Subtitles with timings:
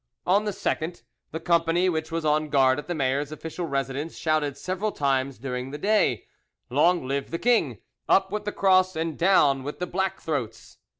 [0.25, 4.57] On the 2nd, the company which was on guard at the mayor's official residence shouted
[4.57, 6.25] several times during the day,
[6.71, 7.77] "Long live the king!
[8.09, 10.79] Up with the Cross and down with the black throats!"